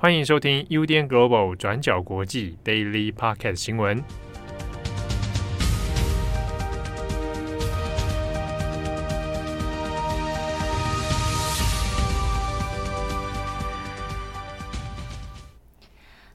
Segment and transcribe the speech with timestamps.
[0.00, 4.00] 欢迎收听 UDN Global 转角国际 Daily Podcast 新闻。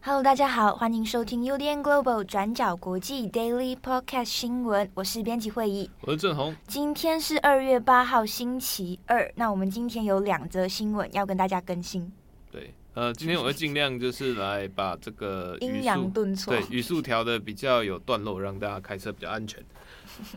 [0.02, 4.92] Hello，大家好，欢迎收听 UDN Global 转角国际 Daily Podcast 新闻。
[4.94, 6.54] 我是编辑会议，我是郑红。
[6.68, 9.32] 今天是二月八号，星期二。
[9.36, 12.12] 那我们今天有两则新闻要跟大家更新。
[12.52, 12.74] 对。
[12.96, 19.64] 呃，今天我会尽量就是来把这个阴阳顿挫，对语速调的比较有段落，让大家开车比较安全。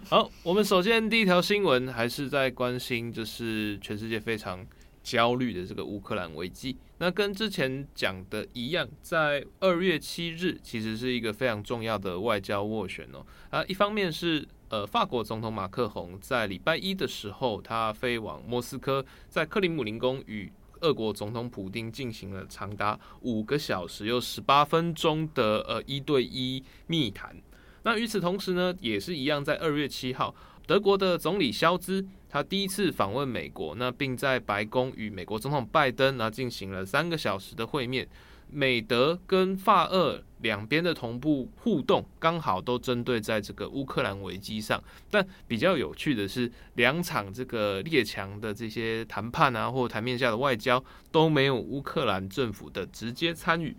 [0.08, 4.66] 好，我们首先第一条新闻还是在关心，就是全世界非常
[5.02, 6.74] 焦虑的这个乌克兰危机。
[6.96, 13.22] 那跟之前讲的一样，在二月七日其实是一个非常重要的外交斡旋哦。
[13.50, 27.36] 啊，一方面是呃，法国总统马克宏在礼拜一的时候，他飞往莫斯科，在克里姆林宫与俄国总统普京进行了长达五个小时又十八分钟的呃一对一密谈。
[27.82, 30.34] 那与此同时呢，也是一样，在二月七号，
[30.66, 38.06] 德国的总理肖兹他第一次访问美国，那并在白宫与美国总统拜登那进行了三个小时的会面。
[38.48, 44.82] 美德跟法俄两边的同步互动，刚好都针对在这个乌克兰危机上。
[45.10, 53.76] 但比较有趣的是，两场这个列强的这些谈判啊，或台面下的外交都没有乌克兰政府的直接参与。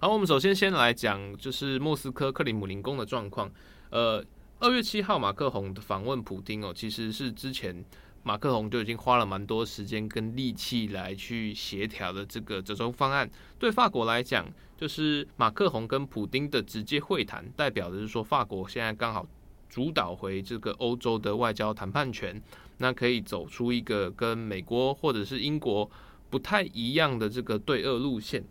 [0.00, 3.50] 好，我们首先先来讲，就是莫斯科克里姆林宫的状况。
[3.90, 4.24] 呃，
[4.58, 7.84] 二月七号马克宏访问普丁哦，其实是之前。
[8.24, 14.44] 马克宏就已经花了蛮多时间跟力气来去协调的这个折中方案，对法国来讲，
[14.76, 19.26] 就是马克宏跟普丁的直接会谈，代表的是说法国现在刚好
[19.68, 22.42] 主导回这个欧洲的外交谈判权，
[22.78, 25.88] 那可以走出一个跟美国或者是英国
[26.30, 28.42] 不太一样的这个对俄路线。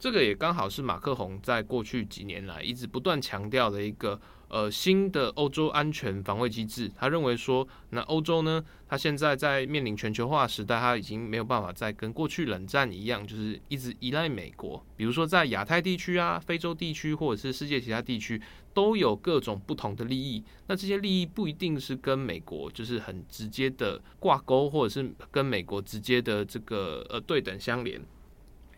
[0.00, 4.20] 这个也刚好是马克宏在过去几年来一直不断强调的一个
[4.52, 6.92] 呃新的欧洲安全防卫机制。
[6.94, 14.84] 他认为说，那欧洲呢，他现在在面临全球化时代，他已经没有办法再跟过去冷战一样，就是一直依赖美国。
[14.94, 18.40] 比如说在亚太地区啊、非洲地区或者是世界其他地区，
[18.74, 20.44] 都有各种不同的利益。
[20.66, 28.00] 那这些利益不一定是跟美国就是很直接的挂钩，或者是跟美国直接的这个呃对等相连。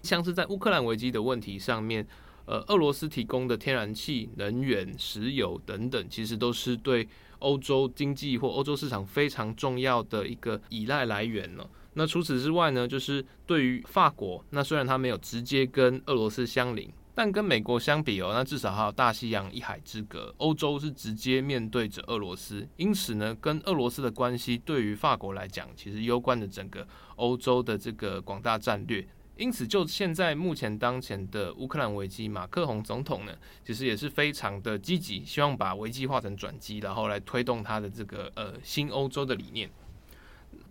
[0.03, 2.06] 像是在乌克兰危机的问题上面，
[2.47, 11.69] 呃，俄罗斯提供的天然气、能源、石油等等，其实都是对欧洲经济或欧洲市场非常重要的一个依赖来源了。
[11.94, 29.06] 那除此之外呢，就是对于法国，那虽然它没有直接跟俄罗斯相邻，但跟美国相比哦，那至少还有大西洋一海之隔，欧洲是直接面对着俄罗斯，因此呢，跟俄罗斯的关系对于法国来讲，其实攸关的整个欧洲的这个广大战略。
[29.37, 33.33] 因此，就现在目前当前的乌克兰危机，马克宏总统呢，
[33.65, 39.69] 其实也是非常的积极，希望把危机化成转机，然后来推动他的这个呃新欧洲的理念。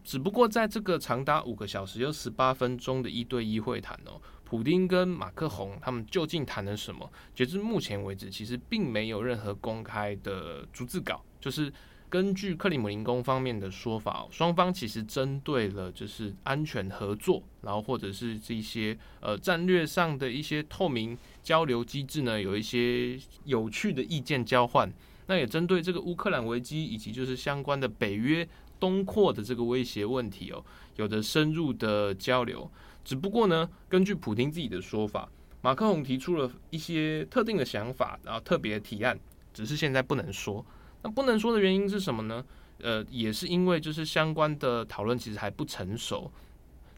[0.03, 7.12] 只不过在这个长达五个小时又十八分钟的一对一会谈哦，普丁跟马克宏他们究竟谈了什么？
[7.35, 11.72] 截至目前为止，其实并没有任何公开的逐字稿，就是。
[12.13, 24.88] 根据克里姆林宫方面的说法，双方其实针对了就是安全合作，然后或者是这些呃战略上的一些透明交流机制呢，有一些有趣的意见交换。
[25.25, 28.47] 那也针对这个乌克兰危机以及就是相关的北约
[28.79, 30.63] 东扩的这个威胁问题哦，
[30.97, 32.69] 有着深入的交流。
[33.03, 35.28] 只不过呢，根据普丁自己的说法，
[35.63, 39.19] 马克宏提出了一些特定的想法，然后特别提案，
[39.52, 40.63] 只是现在不能说。
[41.03, 42.44] 那不能说的原因是什么呢？
[42.80, 46.31] 呃，也是因为就是相关的讨论其实还不成熟。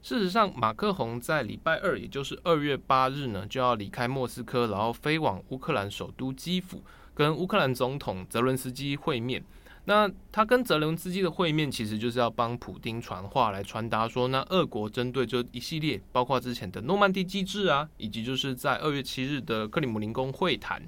[0.02, 6.84] 事实上，马克宏在礼拜二，也就是二月八日呢，就要离开莫斯科，然后飞往乌克兰首都基辅，
[7.14, 9.44] 跟乌克兰总统泽伦斯基会面。
[9.86, 20.82] 那他跟泽伦斯基的会面，其实就是要帮普丁传话，来传达说，那俄国针对这一系列，包括之前的诺曼底机制啊，以及就是在二月七日的克里姆林宫会谈。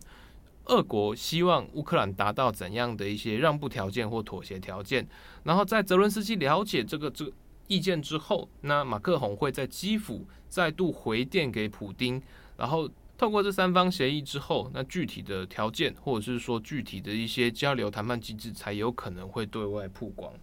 [0.67, 5.07] 俄国希望乌克兰达到怎样的一些让步条件或妥协条件？
[5.43, 7.31] 然后在泽伦斯基了解这个这个
[7.67, 12.21] 意见之后，那马克宏会在基辅再度回电给普丁，
[12.57, 20.33] 然后透过这三方协议之后，那具体的条件或者是说具体的一些交流谈判机制才有可能会对外曝光。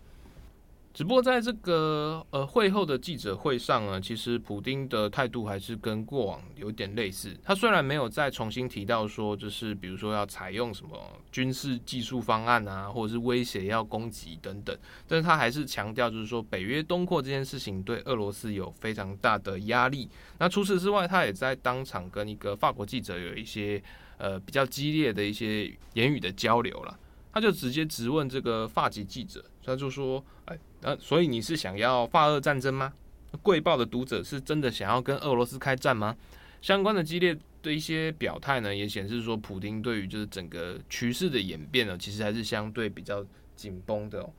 [0.94, 7.36] 只不过在这个呃会后的记者会上呢，其实普丁的态度还是跟过往有点类似。
[7.42, 10.96] 他虽然没有再重新提到说，就是比如说要采用什么
[11.32, 20.08] 军事技术方案啊，或者是威胁要攻击等等，但是他还是强调，就是说北约东扩这件事情对俄罗斯有非常大的压力。
[20.38, 23.82] 那除此之外，他也在当场跟一个法国记者有一些
[24.16, 25.64] 呃比较激烈的一些
[25.94, 26.96] 言语的交流了。
[27.34, 32.92] 他就直接质问这个法籍记者，他就说：“哎，那所以你是想要法俄战争吗？
[33.42, 36.16] 贵报的读者是真的想要跟俄罗斯开战吗？”
[36.62, 43.26] 相关的激烈的一些表态呢，也显示说，普京对于就是整个局势的演变呢，其实还是相对比较
[43.56, 44.30] 紧绷的哦。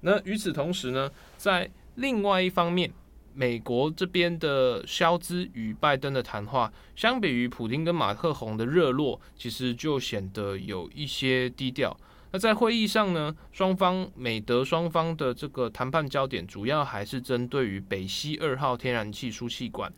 [0.00, 2.90] 那与此同时呢，在另外一方面，
[3.34, 11.94] 美国这边的肖兹与拜登的谈话，相比于普京跟马克宏的热络，其实就显得有一些低调。
[12.30, 19.90] 那在会议上呢，双方美德双方的这个谈判焦点主要还是针对于北溪二号天然气输气管。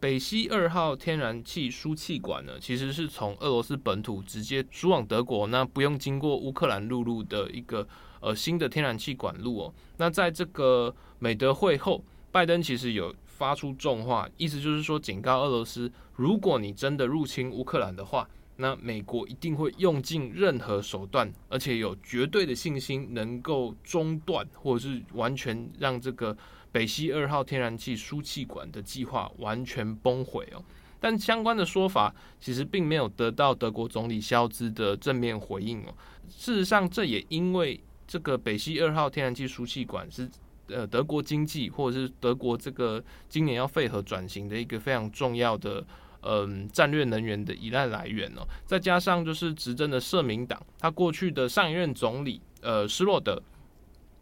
[0.00, 7.86] 北溪二号天然气输气管呢，其实是从俄罗斯本土直接输往德国，那不用经过乌克兰陆路的一个
[8.20, 9.74] 呃新的天然气管路哦。
[9.98, 12.02] 那在这个美德会后，
[12.32, 18.26] 拜登其实有发出重话，意思就是说警告俄罗斯，如果你真的入侵乌克兰的话。
[18.56, 26.36] 那美国一定会用尽任何手段，而且有绝对的信心能够中断或者是完全让这个
[26.70, 30.62] 北溪二号天然气输气管的计划完全崩毁哦。
[31.00, 35.94] 但相关的说法其实并没有得到德国总理肖兹的正面回应哦。
[36.28, 40.30] 事实上，这也因为这个北溪二号天然气输气管是
[40.68, 45.84] 呃德国经济或者是德国这个今年要废核转型的一个非常重要的。
[46.26, 53.42] 嗯，战略能源的依赖来源哦，再加上就是执政的社民党，他过去的上一任总理呃施洛德，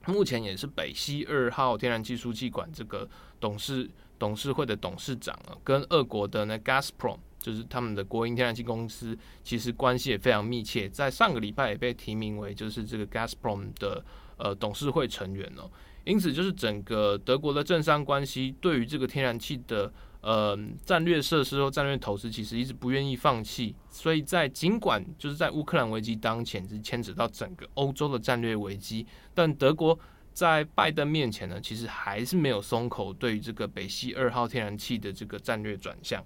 [0.06, 3.08] 目前也是北溪二号天然气输气管这个
[3.38, 3.88] 董事
[4.18, 14.04] 董事会的董事长啊，跟俄国的那 Gazprom 就是他们的国营天然气公司，其实关系也非常密切，在上个礼拜也被提名为就是这个 Gazprom 的
[14.38, 15.70] 呃董事会成员哦，
[16.02, 19.92] 因此就是整个德国的政商关系对于这个天然气的。
[20.22, 29.04] 呃，战略设施或战略投资其实一直不愿意放弃，所以在尽管就是在乌克兰危机当前是牵扯到整个欧洲的战略危机，
[29.34, 29.98] 但德国
[30.32, 36.24] 在拜登面前呢，其实还是没有松口，对于这个北溪二号天然气的这个战略转向。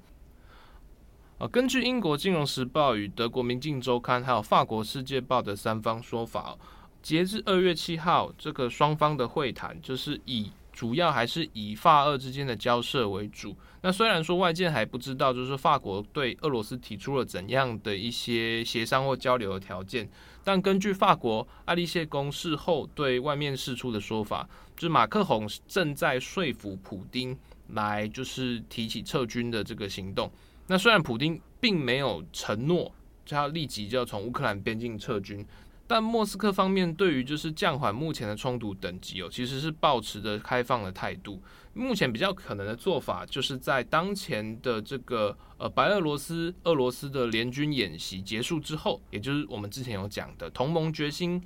[1.38, 6.58] 啊，根据英国金融时报与德国明镜周刊还有法国世界报的三方说法，
[7.00, 10.52] 截至二月七号，这个双方的会谈就是以。
[10.76, 13.56] 主要还是以法俄之间的交涉为主。
[13.80, 20.06] 那虽然说外界还不知道，就是法国对俄罗斯提出了怎样的一些协商或交流的条件，
[20.44, 24.46] 但根据法国爱丽舍宫事后对外面释出的说法，
[24.76, 27.34] 就是马克宏正在说服普丁
[27.68, 30.30] 来就是提起撤军的这个行动。
[30.66, 32.92] 那虽然普丁并没有承诺，
[33.24, 35.46] 就要立即就要从乌克兰边境撤军。
[35.88, 41.40] 但莫斯科方面对于就是降缓目前的冲突等级哦，其实是保持着开放的态度。
[41.74, 51.40] 目前比较可能的做法，就是在当前的这个呃白俄罗斯俄罗斯的联军演习结束之后，也就是我们之前有讲的同盟决心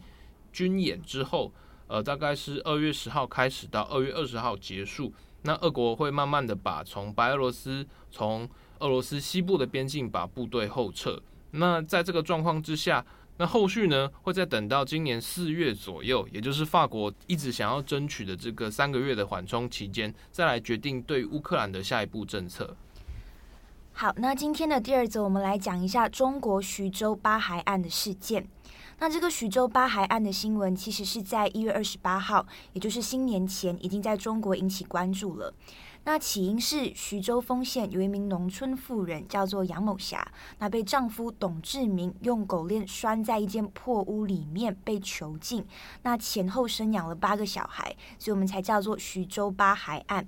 [0.53, 1.53] 军演之后，
[1.89, 5.13] 呃，大概是二月十号开始到二月二十号结束。
[5.43, 8.49] 那俄国会慢慢的把从白俄罗斯从
[8.79, 11.21] 俄罗斯西部的边境把部队后撤。
[11.51, 13.05] 那在这个状况之下。
[13.41, 22.77] 那后续呢，会再等到今年四月左右，也就是法国一直想要争取的这个三个月的缓冲期间，再来决定对乌克兰的下一步政策。
[24.01, 28.49] 好，那今天的第二则，我们来讲一下中国徐州八海案的事件。
[28.99, 35.53] 那这个徐州八海案的新闻，其实是在一月二十八号，也就是新年前，已经在中国引起关注了。
[36.05, 40.27] 那起因是徐州丰县有一名农村妇人叫做杨某霞，
[40.61, 45.63] 那被丈夫董志明用狗链拴在一间破屋里面被囚禁，
[46.05, 50.27] 那前后生养了八个小孩，所以我们才叫做徐州八海案。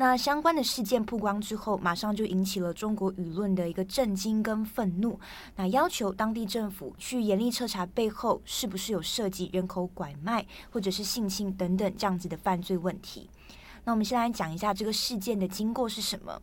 [0.00, 5.18] 那相关的事件曝光之后，马上就引起了中国舆论的一个震惊跟愤怒，
[5.56, 13.28] 那要求当地政府去严厉彻查背后是不是有涉及人口拐卖或者是性侵等等这样子的犯罪问题。
[13.82, 16.40] 那我们先来讲一下这个事件的经过是什么。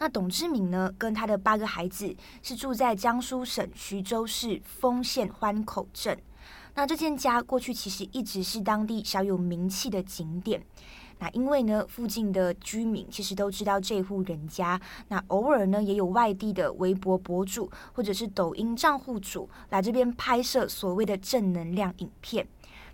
[0.00, 6.18] 那董志明呢，跟他的八个孩子是住在江苏省徐州市丰县欢口镇。
[6.74, 10.60] 那这件家过去其实一直是当地小有名气的景点。
[11.18, 14.80] 那因为呢，附近的居民其实都知道这户人家。
[15.08, 22.46] 那偶尔呢，也有外地的微博博主或者是抖音账户主来这边拍摄所谓的正能量影片。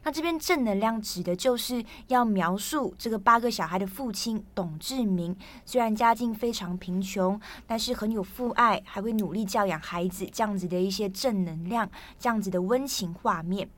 [0.05, 11.89] 那这边正能量指的就是要描述这个八个小孩的父亲董志明，虽然家境非常贫穷，但是很有父爱，还会努力教养孩子，这样子的一些正能量，
[12.19, 13.69] 这样子的温情画面。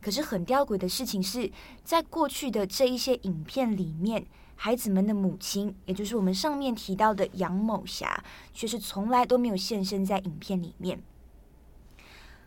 [0.00, 1.50] 可是很吊诡的事情是，
[1.84, 4.24] 在过去的这一些影片里面，
[4.56, 11.02] 孩子们的母亲，也就是我们上面提到的杨某霞，却是从来都没有现身在影片里面。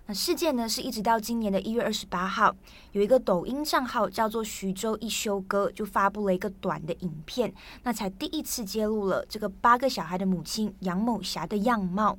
[0.05, 2.53] 那事件呢，是一直到今年的一月二十八号，
[2.91, 12.17] 有一个抖音账号叫做徐州一休哥，就发布了一个短的影片，那才第一次揭露了这个八个小孩的母亲杨某霞的样貌。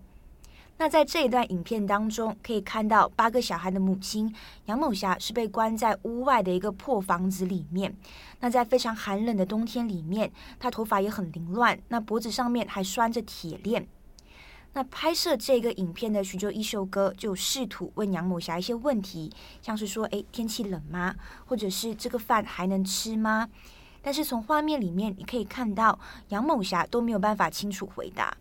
[0.77, 4.35] 那在这一段影片当中，可以看到八个小孩的母亲
[4.67, 7.97] 杨某霞是被关在屋外的一个破房子里面。
[8.41, 13.87] 那在非常寒冷的冬天里面，她头发也很凌乱，那脖子上面还拴着铁链。
[14.73, 21.15] 那拍摄这个影片的徐州一秀哥就试图问杨某霞一些问题，像是说：“诶，天气冷吗？
[21.47, 23.49] 或者是这个饭还能吃吗？”
[24.03, 25.97] 但是从画面里面你可以看到，
[26.31, 28.37] 杨某霞都没有办法清楚回答。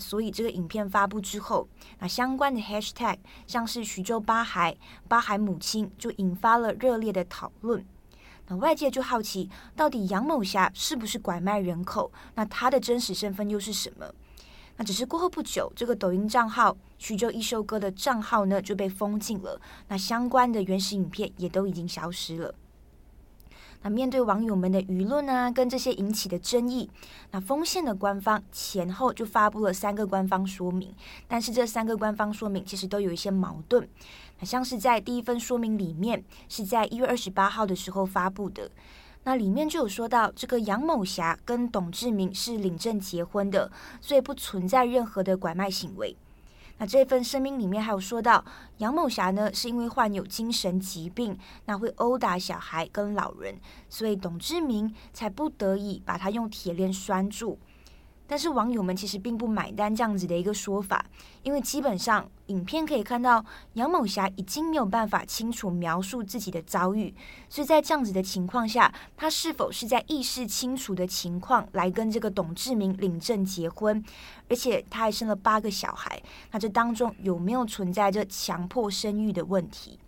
[0.00, 4.76] 所以这个影片发布之后，那相关的 hashtag 像是徐州八孩、
[5.06, 7.84] 八孩母亲，就引发了热烈的讨论。
[8.48, 12.10] 那外界就好奇，到底杨某霞是不是拐卖人口？
[12.34, 14.12] 那她的真实身份又是什么？
[14.76, 19.60] 那只是过后不久，这个抖音账号徐州一休哥的账号呢就被封禁了。
[19.88, 22.54] 那相关的原始影片也都已经消失了。
[23.82, 26.90] 那面对网友们的舆论啊，跟这些引起的争议，
[27.30, 30.94] 那丰县的官方前后就发布了三个官方说明，
[31.26, 33.88] 但是这三个官方说明其实都有一些矛盾。
[34.38, 38.70] 那像是在第一份说明里面，是在一月二十八号的时候发布的。
[39.24, 43.70] 那里面就有说到，这个杨某霞跟董志明是领证结婚的，
[44.00, 46.16] 所以不存在任何的拐卖行为。
[46.80, 48.42] 那这份声明里面还有说到，
[48.78, 53.54] 杨某霞呢是因为患有精神疾病，那会殴打小孩跟老人，
[53.90, 57.58] 所以董志明才不得已把他用铁链拴住。
[58.30, 61.04] 但是网友们其实并不买单这样子的一个说法，
[61.42, 67.12] 因为基本上影片可以看到杨某霞已经没有办法清楚描述自己的遭遇，
[67.48, 74.00] 所以在这样子的情况下，她是否是在意识清楚的情况来跟这个董志明领证结婚，
[74.48, 76.22] 而且她还生了八个小孩，
[76.52, 79.98] 那这当中有没有存在着强迫生育的问题？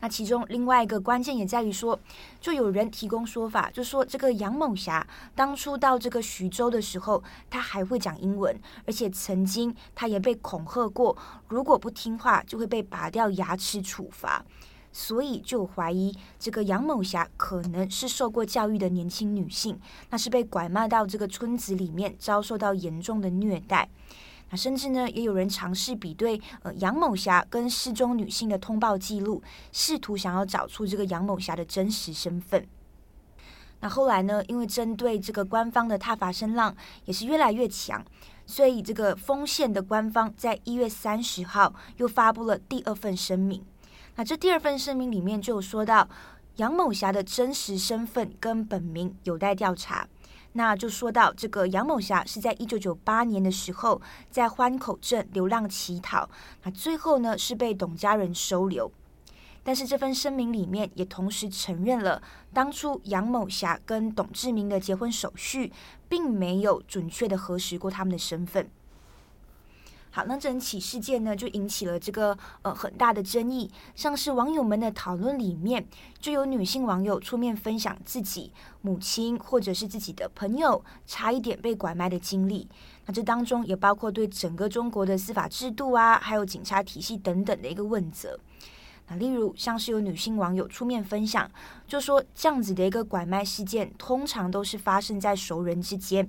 [0.00, 1.98] 那其中另外一个关键也在于说，
[2.40, 8.54] 就有人提供说法，就说这个杨某霞当初到这个徐州的时候，她还会讲英文，
[8.86, 11.16] 而且曾经她也被恐吓过，
[11.48, 14.44] 如果不听话就会被拔掉牙齿处罚，
[14.92, 23.88] 所以就怀疑这个杨某霞可能是受过教育的年轻女性，那是被拐卖到这个村子里面，遭受到严重的虐待。
[24.50, 32.66] 那甚至呢，也有人尝试比对呃杨某霞跟失踪女性的通报记录，试图想要找出这个杨某霞的真实身份。
[33.80, 36.74] 那后来呢，因为针对这个官方的挞伐声浪
[37.04, 38.04] 也是越来越强，
[38.46, 43.62] 所以这个丰县的官方在一月三十号又发布了第二份声明。
[44.14, 46.08] 那这第二份声明里面就有说到，
[46.56, 50.08] 杨某霞的真实身份跟本名有待调查。
[50.56, 56.28] 那就说到这个杨某霞是在一九九八年的时候在欢口镇流浪乞讨，
[56.62, 58.90] 那最后呢是被董家人收留，
[59.62, 62.22] 但是这份声明里面也同时承认了
[62.54, 65.70] 当初杨某霞跟董志明的结婚手续
[66.08, 68.70] 并没有准确的核实过他们的身份。
[70.16, 73.70] 好，那整起事件呢，就引起了这个呃很大的争议。
[73.94, 75.86] 像是网友们的讨论里面，
[76.18, 82.66] 就有女性网友出面分享自己母亲或者是自己的朋友差一点被拐卖的经历。
[83.04, 88.40] 那这当中也包括对整个中国的司法制度啊，还有警察体系等等的一个问责。
[89.08, 91.46] 那例如像是有女性网友出面分享，
[91.86, 96.26] 就说这样子的一个拐卖事件，通常都是发生在熟人之间，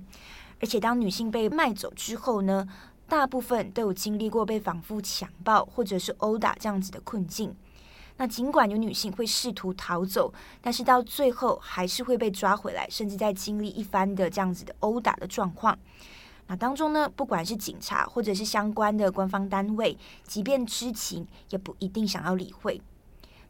[0.60, 2.68] 而且当女性被卖走之后呢，
[3.08, 7.56] 大部分都有经历过被反复强暴或者是殴打这样子的困境。
[8.18, 15.78] 那尽管有女性会试图逃走，但是到最后还是会被抓回来，甚至在经历一番的这样子的殴打的状况。
[16.48, 22.82] 那当中呢，不管是警察或者是相关的官方单位，即便知情，也不一定想要理会。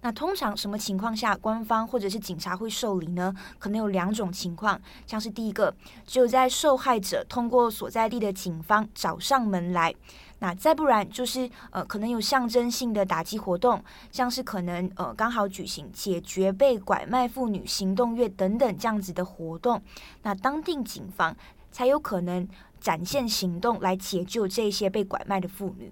[0.02, 3.34] 那通常什么情况下官方或者是警察会受理呢？
[3.58, 5.74] 可能有两种情况，像是第一个，
[6.06, 9.94] 只有在受害者通过所在地的警方找上门来，
[10.40, 19.82] 那再不然就是呃，可能有象征性的打击活动，像是可能呃刚好举行解决被拐卖妇女行动月等等这样子的活动，
[20.22, 21.36] 那当地警方
[21.72, 22.48] 才有可能
[22.80, 25.92] 展现行动来解救这些被拐卖的妇女。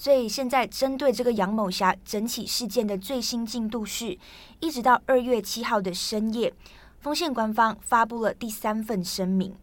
[0.00, 4.16] 所以现在针对这个杨某霞整起事件的最新进度是，
[4.58, 6.54] 一直到二月七号的深夜，
[7.00, 9.54] 丰县官方发布了第三份声明，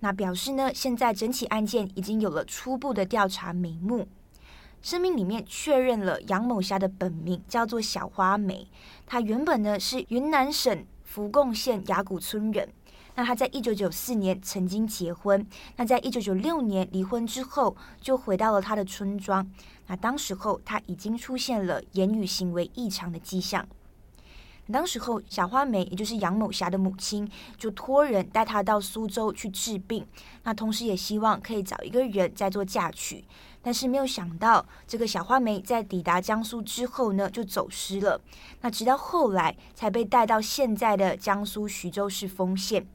[0.00, 4.06] 那表示呢，现在整起案件已经有了初步的调查眉目。
[4.82, 8.68] 声明里面确认了杨某霞的本名叫做小花梅，
[9.06, 12.68] 她原本呢是云南省福贡县雅谷村人。
[13.14, 19.46] 那他在一九九四年曾经结婚，那在一九九六年离婚之后就回到了他的村庄。
[19.86, 23.66] 那当时候他已经出现了言语行为异常的迹象。
[24.70, 27.28] 当时候小花梅也就是杨某霞的母亲
[27.58, 30.06] 就托人带他到苏州去治病，
[30.44, 33.22] 那同时也希望可以找一个人再做嫁娶。
[33.60, 38.20] 但是没有想到，这个小花梅在抵达江苏之后呢，就走失了。
[38.62, 42.86] 那直到后来才被带到现在的江苏徐州市丰县。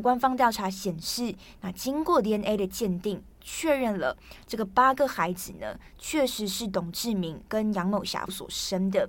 [0.00, 9.08] 官方调查显示，那经过 DNA 的鉴定，确认了这个八个孩子呢，确实是董志明跟杨某霞所生的。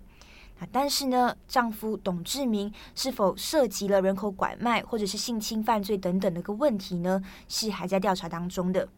[0.60, 7.22] 那但是呢，丈夫董志明是否涉及了人口拐卖或者是性侵犯罪等等的一个问题呢？
[7.48, 8.90] 是还在调查当中的。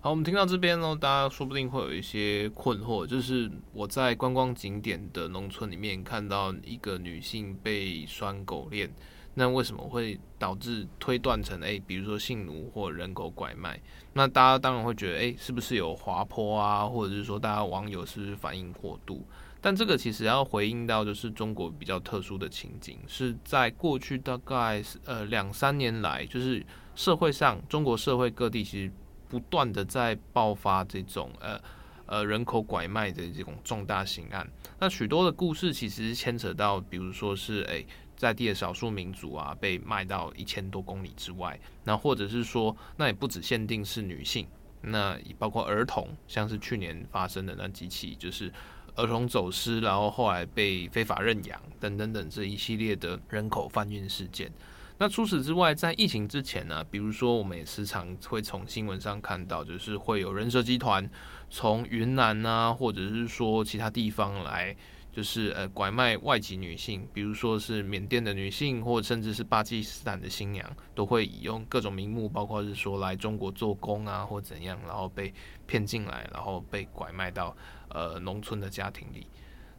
[0.00, 8.92] 好，我们听到这边呢，大家说不定会有一些困惑，就是我在观光景点的农村里面看到一个女性被拴狗链，
[9.34, 13.80] 那为什么会导致推断成诶、比如说性奴或人口拐卖？
[14.12, 19.26] 那大家当然会觉得，诶、是不是有滑坡啊，或者是说大家网友是不是反应过度？
[19.60, 28.92] 但这个其实要回应到，就是中国比较特殊的情景，是在过去大概呃两三年来，就是社会上中国社会各地其实。
[29.32, 31.58] 不断的在爆发这种呃
[32.04, 34.46] 呃人口拐卖的这种重大刑案，
[34.78, 37.86] 那许多的故事其实牵扯到，比如说是诶、
[38.22, 44.46] 在地的少数民族啊被卖到一千多公里之外，那或者是说那也不只限定是女性，
[44.80, 48.52] 那包括儿童，像是去年发生的那几起就是
[48.94, 54.52] 儿童走失，然后后来被非法认养等等等这一系列的人口贩运事件。
[54.98, 61.10] 那除此之外，在疫情之前呢，比如说我们也时常会从新闻上看到，就是会有人蛇集团
[61.50, 64.76] 从云南啊，或者是说其他地方来，
[65.12, 75.32] 就是呃拐卖外籍女性，比如说是缅甸的女性，或甚至是巴基斯坦的新娘，都会以用各种名目，包括是说来中国做工啊，或怎样，然后被
[75.66, 77.54] 骗进来，然后被拐卖到
[77.90, 79.26] 呃农村的家庭里。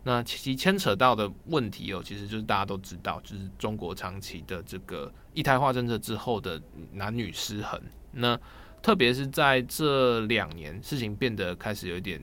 [0.06, 7.82] 那其牵扯到的问题哦，其实就是大家都知道，就是中国长期的这个一胎化政策之后的男女失衡。
[8.12, 8.38] 那
[8.82, 12.22] 特别是在这两年，事情变得开始有点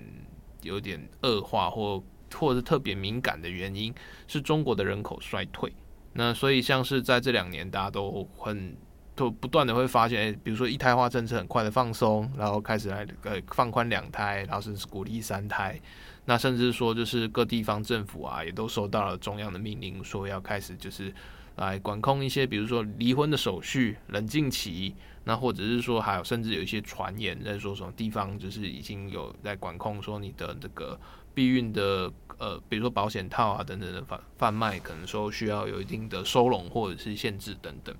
[0.61, 3.95] 有点恶化，或或者特别敏感的原因，
[4.27, 5.73] 是中国的人口衰退。
[6.13, 8.77] 那所以像是在这两年，大家都很
[9.15, 15.81] 都不断的会发现，诶，比如说一胎化政策很快的放松，然后开始来呃放宽两胎，然后甚至鼓励三胎。
[16.25, 21.13] 那甚至说，就是各地方政府啊，也都收到了中央的命令，说要开始就是
[21.57, 30.99] 来管控一些，比如说离婚的手续、冷静期，那或者是说还有甚至有一些传言在说什么地方就是已经有在管控，说你的这个
[31.35, 37.95] 避孕的呃，比如说保险套啊等等的贩贩卖，可能说需要有一定的收容或者是限制等等，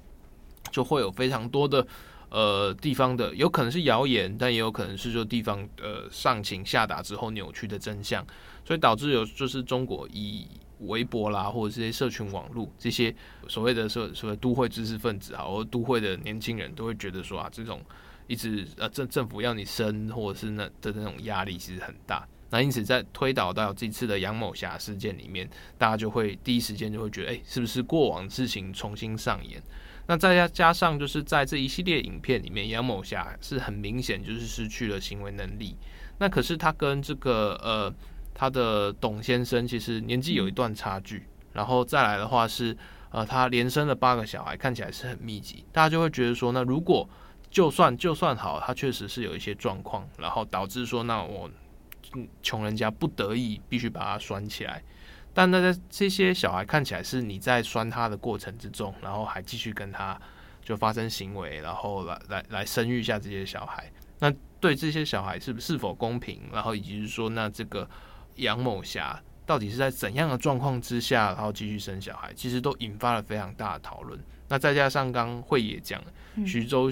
[0.71, 1.87] 就会有非常多的。
[2.33, 8.25] 呃，地方的有可能是谣言，但也有可能是说地方呃上情下达之后扭曲的真相，
[8.65, 10.47] 所以导致有就是中国以
[10.83, 13.13] 微博啦或者这些社群网络这些
[13.49, 17.83] 所谓的社所谓都会知识分子啊，或都会的年轻人都会觉得说啊，这种
[18.29, 29.63] 一直呃政政府要你生或者是那的那种压力其实很大，那因此在推导到这次的杨某侠事件里面，大家就会第一时间就会觉得，哎、是不是过往事情重新上演？
[30.07, 35.77] 那再加加上，就是在这一系列影片里面，杨某侠是很明显就是失去了行为能力。
[36.19, 37.95] 那可是他跟这个呃
[38.35, 42.77] 他的董先生其实年纪有一段差距，然后再来的话是
[43.11, 47.09] 呃他连生了八个小孩，看起来是很密集，大家就会觉得说，那如果
[47.49, 51.49] 就算就算好，他确实是有一些状况，然后导致说，那我
[52.43, 54.83] 穷人家不得已必须把他拴起来。
[55.33, 60.21] 但那在这些小孩看起来是你在拴他的过程之中，然后还继续跟他
[60.63, 63.91] 就发生行为，然后来来来生育下这些小孩。
[64.19, 66.43] 那对这些小孩是是否公平？
[66.53, 67.89] 然后以及是说，那这个
[68.37, 72.33] 杨某霞到底是在怎样的状况之下，然后继续生小孩？
[72.35, 74.19] 其实都引发了非常大的讨论。
[74.49, 76.03] 那再加上刚慧也讲，
[76.45, 76.91] 徐州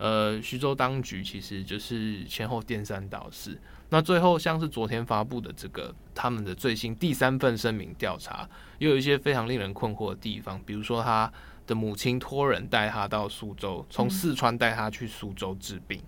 [0.00, 3.60] 呃徐州当局其实就是前后颠三倒四。
[3.90, 11.30] 那最后，像是昨天发布的这个他们的最新第三份声明调查，也有一些非常令人困惑的地方，比如说他
[11.66, 16.00] 的母亲托人带他到苏州，从四川带他去苏州治病，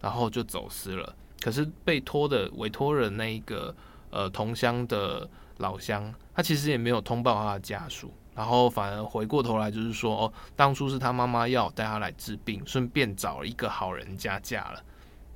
[0.00, 1.14] 然后就走失了。
[1.40, 3.74] 可是被托的委托人那一个
[4.10, 5.28] 呃同乡的
[5.58, 14.82] 老乡，他其实也没有通报他的家属，然后反而回过头来就是说，哦，当初是他妈妈要带他来治病，顺便找一个好人家嫁了。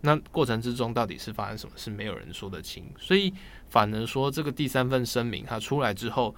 [0.00, 2.84] 那过程之中到底是发生什么事，没有人说得清。
[2.98, 3.32] 所以
[3.68, 6.34] 反而说这个第三份声明他出来之后，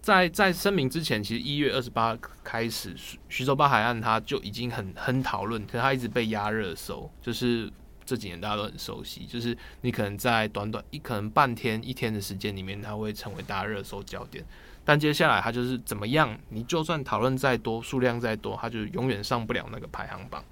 [0.00, 2.94] 在在声明之前，其实一月二十八开始，
[3.28, 7.72] 徐州八海岸他就已经很很讨论，可是他一直被压热搜，就是。
[8.08, 14.44] 这几年大家都很熟悉，就是你可能在短短一可能半天一天的时间里面，它会成为大家热搜焦点。
[14.86, 20.42] 但接下来他就是怎么样，你就算讨论再多，数量再多，他就永远上不了那个排行榜，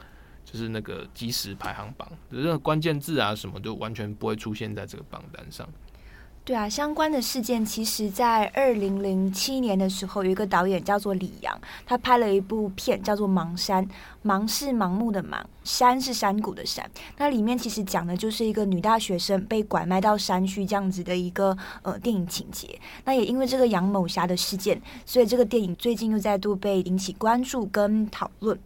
[0.45, 5.69] 就是那个即时排行榜，就是关键字啊什么，就完全不会出现在这个榜单上。
[6.47, 13.83] 对啊，相关的事件其实，在二零零七年的时候，有一个导演叫做李阳，他拍了一部片叫做《盲山》，
[14.23, 16.85] 盲是盲目的盲，山是山谷的山。
[17.17, 22.79] 那里面其实讲的就是一个女大学生被拐卖到山区这样子的一个呃电影情节。
[23.07, 28.59] 那也因为这个杨某侠的事件，所以这个电影最近又再度被引起关注跟讨论。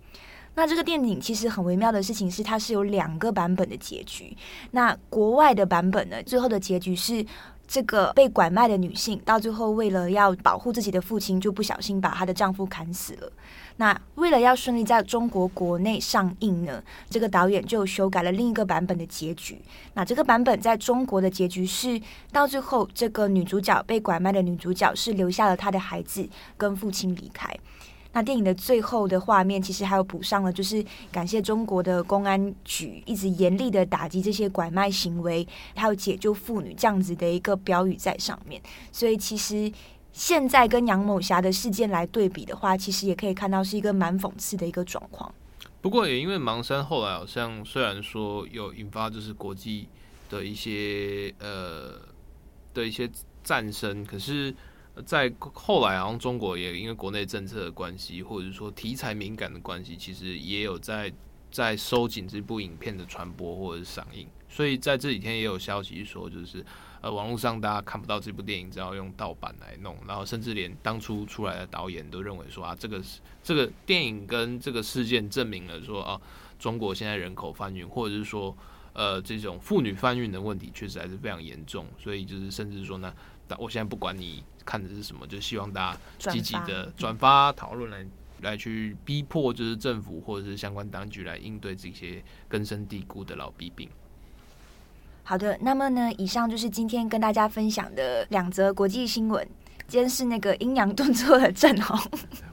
[0.57, 4.37] 那这个电影其实很微妙的事情是，它是有两个版本的结局。
[4.73, 7.25] 那国外的版本呢，最后的结局是。
[7.69, 13.31] 这个被拐卖的女性，到最后为了要保护自己的父亲，就不小心把她的丈夫砍死了。
[13.77, 19.61] 那为了要顺利在中国国内上映呢，这个导演就修改了另一个版本的结局。
[19.93, 22.01] 那这个版本在中国的结局是，
[22.33, 26.27] 到最后这个女主角被拐卖的女主角是留下了她的孩子
[26.57, 27.55] 跟父亲离开。
[28.12, 38.61] 那电影的最后的画面，其实还有补上了，就是感谢中国的公安局一直严厉的打击这些拐卖行为，还有解救妇女这样子的一个标语在上面。
[38.90, 39.71] 所以其实
[40.12, 45.33] 现在跟杨某侠的事件来对比的话，其实也可以看到是一个蛮讽刺的一个状况。
[45.83, 49.87] 不过也因为盲山后来好像虽然说有引发就是国际
[50.29, 52.01] 的一些呃
[52.73, 53.09] 的一些
[53.44, 54.53] 战声，可是。
[55.07, 61.13] 在后来，好像中国也因为国内政策的关系，或者是说题材敏感的关系，其实也有在
[61.51, 64.27] 在收紧这部影片的传播或者是上映。
[64.49, 66.65] 所以在这几天也有消息说，就是
[67.01, 76.21] 呃，网络上大家看不到这部电影，只要用盗版来弄，然后甚至连当初出来的导演都认为说啊，这个是这个电影跟这个事件证明了说啊，
[76.59, 78.57] 中国现在人口贩运，或者是说
[78.95, 81.87] 呃这种妇女贩运的问题确实还是非常严重。
[81.99, 83.15] 所以就是甚至说呢，
[83.59, 84.43] 我现在不管你。
[84.69, 85.27] 看的是什么？
[85.27, 88.07] 就希望大家积极的转发讨论来
[88.43, 93.89] 来去逼迫，就是政府或者是相关当局来应对这些根深蒂固的老弊病。
[95.25, 99.49] 好的，那么呢，以上就是今天跟大家分享的两则国际新闻。
[99.87, 101.99] 今天是那个阴阳顿挫的阵容，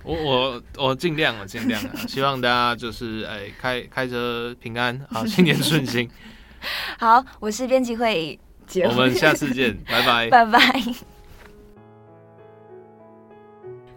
[0.06, 6.10] 我我我尽量了，尽量了，希望大家就是哎开开车平安，好，新年顺心。
[6.98, 8.40] 好，我是编辑会
[8.74, 11.15] 议，我们下次见，拜拜，拜拜。